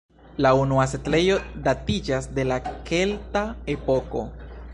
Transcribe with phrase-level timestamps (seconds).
[0.43, 1.35] La unua setlejo
[1.67, 2.59] datiĝas de la
[2.91, 3.45] kelta
[3.77, 4.27] epoko.